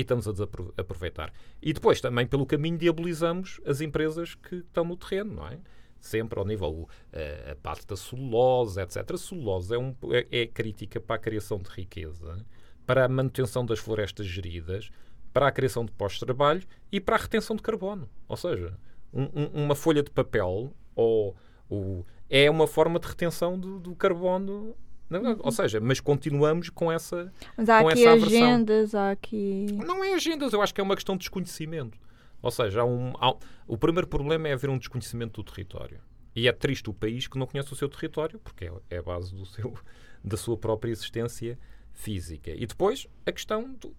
e 0.00 0.02
estamos 0.02 0.26
a 0.26 0.32
desaproveitar. 0.32 1.32
E 1.62 1.72
depois 1.72 2.00
também 2.00 2.26
pelo 2.26 2.46
caminho 2.46 2.78
diabolizamos 2.78 3.60
as 3.66 3.80
empresas 3.80 4.34
que 4.34 4.56
estão 4.56 4.84
no 4.84 4.96
terreno, 4.96 5.34
não 5.34 5.46
é? 5.46 5.58
Sempre 6.00 6.38
ao 6.38 6.46
nível 6.46 6.70
uh, 6.70 7.50
a 7.52 7.54
parte 7.56 7.86
da 7.86 7.96
celulose, 7.96 8.80
etc. 8.80 9.12
A 9.12 9.18
celulose 9.18 9.74
é, 9.74 9.78
um, 9.78 9.94
é, 10.10 10.42
é 10.42 10.46
crítica 10.46 10.98
para 10.98 11.16
a 11.16 11.18
criação 11.18 11.58
de 11.58 11.68
riqueza, 11.68 12.44
para 12.86 13.04
a 13.04 13.08
manutenção 13.08 13.64
das 13.66 13.78
florestas 13.78 14.26
geridas, 14.26 14.90
para 15.32 15.48
a 15.48 15.52
criação 15.52 15.84
de 15.84 15.92
pós-trabalho 15.92 16.62
e 16.90 16.98
para 16.98 17.16
a 17.16 17.18
retenção 17.18 17.54
de 17.54 17.62
carbono. 17.62 18.08
Ou 18.26 18.36
seja, 18.36 18.78
um, 19.12 19.24
um, 19.24 19.64
uma 19.64 19.74
folha 19.74 20.02
de 20.02 20.10
papel 20.10 20.72
ou, 20.96 21.36
ou, 21.68 22.06
é 22.30 22.50
uma 22.50 22.66
forma 22.66 22.98
de 22.98 23.06
retenção 23.06 23.58
do, 23.58 23.78
do 23.78 23.94
carbono 23.94 24.74
não, 25.10 25.22
uhum. 25.22 25.36
Ou 25.40 25.50
seja, 25.50 25.80
mas 25.80 25.98
continuamos 25.98 26.70
com 26.70 26.90
essa 26.90 27.32
Mas 27.56 27.68
há 27.68 27.80
aqui 27.80 28.06
agendas, 28.06 28.94
há 28.94 29.10
aqui... 29.10 29.66
Não 29.84 30.04
é 30.04 30.14
agendas, 30.14 30.52
eu 30.52 30.62
acho 30.62 30.72
que 30.72 30.80
é 30.80 30.84
uma 30.84 30.94
questão 30.94 31.16
de 31.16 31.20
desconhecimento. 31.20 31.98
Ou 32.40 32.50
seja, 32.50 32.82
há 32.82 32.84
um, 32.84 33.12
há, 33.20 33.34
o 33.66 33.76
primeiro 33.76 34.06
problema 34.06 34.48
é 34.48 34.52
haver 34.52 34.70
um 34.70 34.78
desconhecimento 34.78 35.42
do 35.42 35.50
território. 35.50 36.00
E 36.34 36.46
é 36.46 36.52
triste 36.52 36.88
o 36.88 36.94
país 36.94 37.26
que 37.26 37.36
não 37.36 37.46
conhece 37.46 37.72
o 37.72 37.76
seu 37.76 37.88
território, 37.88 38.38
porque 38.38 38.66
é, 38.66 38.72
é 38.88 38.98
a 38.98 39.02
base 39.02 39.34
do 39.34 39.44
seu, 39.44 39.74
da 40.22 40.36
sua 40.36 40.56
própria 40.56 40.92
existência 40.92 41.58
física. 41.92 42.52
E 42.52 42.64
depois, 42.64 43.08
a 43.26 43.32
questão... 43.32 43.74
Do, 43.74 43.92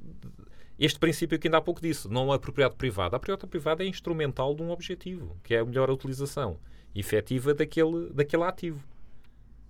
este 0.80 0.98
princípio 0.98 1.38
que 1.38 1.48
ainda 1.48 1.58
há 1.58 1.62
pouco 1.62 1.80
disse, 1.80 2.08
não 2.08 2.32
a 2.32 2.39
propriedade 2.39 2.75
privada. 2.75 3.15
A 3.18 3.20
propriedade 3.20 3.48
privada 3.48 3.84
é 3.84 3.88
instrumental 3.88 4.56
de 4.56 4.63
um 4.63 4.72
objetivo, 4.72 5.38
que 5.44 5.53
é 5.53 5.60
a 5.60 5.65
melhor 5.65 5.91
utilização 5.91 6.58
efetiva 6.96 7.53
daquele, 7.53 8.10
daquele 8.12 8.44
ativo 8.44 8.84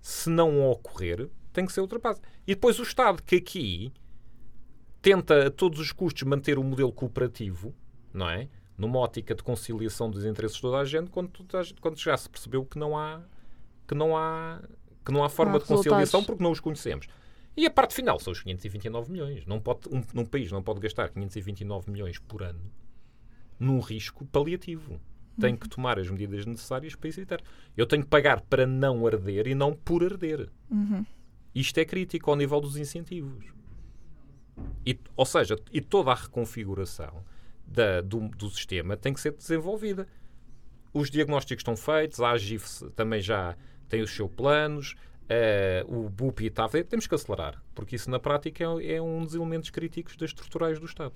se 0.02 0.28
não 0.28 0.68
ocorrer, 0.68 1.30
tem 1.52 1.64
que 1.64 1.72
ser 1.72 1.80
ultrapassado. 1.80 2.26
E 2.44 2.54
depois 2.54 2.78
o 2.80 2.82
Estado, 2.82 3.22
que 3.22 3.36
aqui 3.36 3.92
tenta 5.00 5.46
a 5.46 5.50
todos 5.50 5.78
os 5.78 5.92
custos 5.92 6.24
manter 6.24 6.58
o 6.58 6.64
modelo 6.64 6.92
cooperativo, 6.92 7.72
não 8.12 8.28
é? 8.28 8.48
Numa 8.76 8.98
ótica 8.98 9.32
de 9.32 9.44
conciliação 9.44 10.10
dos 10.10 10.24
interesses 10.24 10.56
de 10.56 10.62
toda 10.62 10.78
a 10.78 10.84
gente, 10.84 11.08
quando, 11.08 11.30
quando 11.80 11.98
já 11.98 12.16
se 12.16 12.28
percebeu 12.28 12.64
que 12.64 12.78
não 12.78 12.98
há 12.98 13.22
que 13.86 13.94
não 13.94 14.16
há 14.16 14.60
que 15.04 15.12
não 15.12 15.22
há 15.22 15.28
forma 15.28 15.52
não 15.52 15.58
há 15.58 15.62
de 15.62 15.66
conciliação 15.66 16.24
porque 16.24 16.42
não 16.42 16.50
os 16.50 16.60
conhecemos. 16.60 17.06
E 17.56 17.64
a 17.64 17.70
parte 17.70 17.94
final 17.94 18.18
são 18.18 18.32
os 18.32 18.42
529 18.42 19.12
milhões. 19.12 19.46
Não 19.46 19.60
pode, 19.60 19.88
um, 19.88 20.02
um 20.20 20.24
país 20.24 20.50
não 20.50 20.62
pode 20.62 20.80
gastar 20.80 21.10
529 21.10 21.90
milhões 21.90 22.18
por 22.18 22.42
ano 22.42 22.72
num 23.58 23.78
risco 23.78 24.24
paliativo 24.26 25.00
tem 25.40 25.56
que 25.56 25.68
tomar 25.68 25.98
as 25.98 26.08
medidas 26.10 26.44
necessárias 26.46 26.94
para 26.94 27.08
isso 27.08 27.20
evitar. 27.20 27.40
Eu 27.76 27.86
tenho 27.86 28.02
que 28.02 28.08
pagar 28.08 28.40
para 28.40 28.66
não 28.66 29.06
arder 29.06 29.46
e 29.46 29.54
não 29.54 29.72
por 29.72 30.04
arder. 30.04 30.48
Uhum. 30.70 31.04
Isto 31.54 31.78
é 31.78 31.84
crítico 31.84 32.30
ao 32.30 32.36
nível 32.36 32.60
dos 32.60 32.76
incentivos. 32.76 33.52
E, 34.84 34.98
ou 35.16 35.24
seja, 35.24 35.56
e 35.72 35.80
toda 35.80 36.10
a 36.10 36.14
reconfiguração 36.14 37.24
da, 37.66 38.00
do, 38.00 38.28
do, 38.28 38.50
sistema 38.50 38.96
tem 38.96 39.12
que 39.12 39.20
ser 39.20 39.32
desenvolvida. 39.32 40.06
Os 40.92 41.10
diagnósticos 41.10 41.60
estão 41.60 41.76
feitos, 41.76 42.20
a 42.20 42.30
AGIF 42.30 42.90
também 42.94 43.20
já 43.20 43.56
tem 43.88 44.02
os 44.02 44.10
seus 44.10 44.30
planos, 44.30 44.94
uh, 45.32 46.04
o 46.04 46.08
BUPI 46.08 46.46
está 46.46 46.64
a 46.64 46.68
ver. 46.68 46.84
Temos 46.84 47.06
que 47.06 47.14
acelerar, 47.14 47.60
porque 47.74 47.96
isso 47.96 48.10
na 48.10 48.18
prática 48.18 48.64
é, 48.64 48.96
é 48.96 49.02
um 49.02 49.24
dos 49.24 49.34
elementos 49.34 49.70
críticos 49.70 50.16
das 50.16 50.30
estruturais 50.30 50.78
do 50.78 50.86
Estado. 50.86 51.12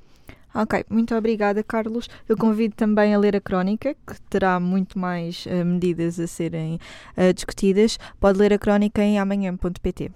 Ok, 0.55 0.85
muito 0.89 1.15
obrigada, 1.15 1.63
Carlos. 1.63 2.09
Eu 2.29 2.37
convido 2.37 2.75
também 2.75 3.15
a 3.15 3.19
ler 3.19 3.37
a 3.37 3.41
crónica, 3.41 3.95
que 3.95 4.21
terá 4.31 4.59
muito 4.59 4.99
mais 4.99 5.45
uh, 5.47 5.65
medidas 5.65 6.19
a 6.19 6.27
serem 6.27 6.79
uh, 7.17 7.33
discutidas. 7.33 7.99
Pode 8.19 8.39
ler 8.39 8.53
a 8.53 8.59
crónica 8.59 9.03
em 9.03 9.19
amanhã.pt. 9.19 10.11